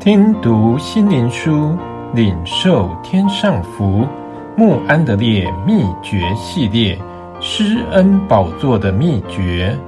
[0.00, 1.76] 听读心灵书，
[2.14, 4.06] 领受天上福。
[4.56, 6.98] 穆安德烈秘诀系列：
[7.38, 9.78] 施恩宝座的秘诀。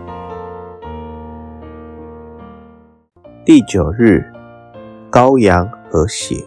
[3.47, 4.23] 第九日，
[5.11, 6.45] 羔羊和血。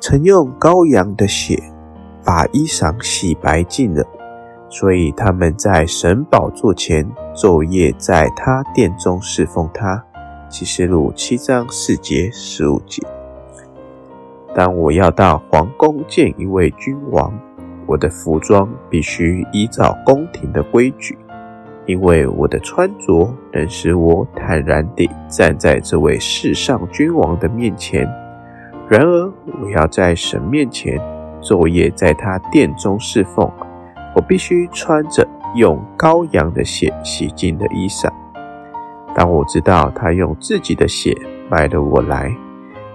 [0.00, 1.56] 曾用羔羊的血
[2.24, 4.04] 把衣裳洗白净了，
[4.68, 10.04] 所以他们在神宝座前昼夜在他殿中侍奉他。
[10.48, 13.02] 启示录七章四节十五节。
[14.54, 17.32] 当我要到皇宫见一位君王，
[17.86, 21.16] 我的服装必须依照宫廷的规矩，
[21.86, 28.08] 因为我的穿着能使我坦然地站在这位世上君王的面前。
[28.88, 30.98] 然而，我要在神面前
[31.42, 33.50] 昼夜在他殿中侍奉，
[34.16, 38.10] 我必须穿着用羔羊的血洗净的衣裳。
[39.18, 41.12] 当我知道他用自己的血
[41.50, 42.32] 买了我来，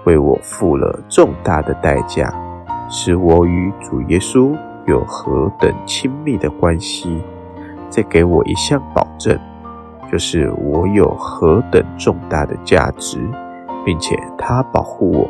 [0.04, 2.32] 为我付了重大的代价，
[2.88, 7.22] 使我与主耶稣有何等亲密的关系，
[7.90, 9.38] 再给我一项保证，
[10.10, 13.18] 就是我有何等重大的价值，
[13.84, 15.28] 并且他保护我。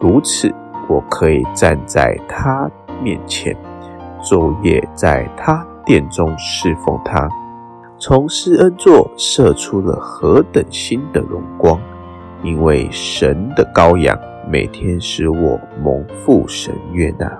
[0.00, 0.50] 如此，
[0.88, 2.66] 我可以站在他
[3.02, 3.54] 面前，
[4.22, 7.28] 昼夜在他殿中侍奉他。
[8.00, 11.78] 从施恩座射出了何等新的荣光！
[12.42, 14.18] 因为神的羔羊
[14.50, 17.30] 每天使我蒙父神悦纳，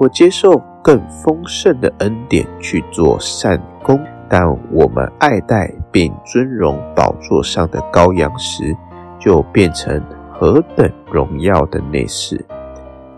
[0.00, 4.00] 我接受更丰盛的恩典去做善工。
[4.26, 8.74] 当我们爱戴并尊荣宝座上的羔羊时，
[9.20, 10.02] 就变成。
[10.36, 12.44] 何等荣耀的内室，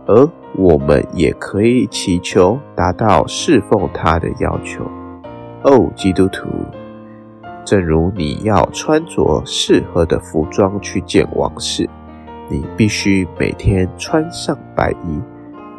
[0.06, 4.84] 而我们也可以祈求达到侍奉他的要求。
[5.66, 6.46] 哦，基督徒，
[7.64, 11.90] 正如你要穿着适合的服装去见王室，
[12.48, 15.20] 你必须每天穿上白衣，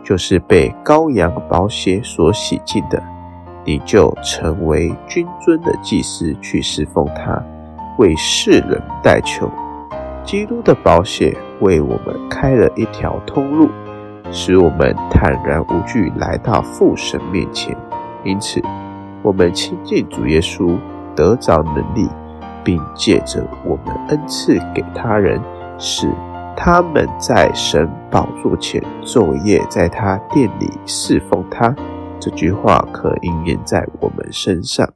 [0.03, 3.01] 就是被羔羊宝血所洗净的，
[3.63, 7.41] 你就成为君尊的祭司去侍奉他，
[7.97, 9.49] 为世人代求。
[10.25, 13.69] 基督的宝血为我们开了一条通路，
[14.33, 17.73] 使我们坦然无惧来到父神面前。
[18.25, 18.61] 因此，
[19.23, 20.77] 我们亲近主耶稣，
[21.15, 22.07] 得着能力，
[22.63, 25.41] 并借着我们恩赐给他人，
[25.77, 26.09] 使
[26.55, 31.75] 他们在神宝座前昼夜在他殿里侍奉他。
[32.19, 34.87] 这句话可应验在我们身上。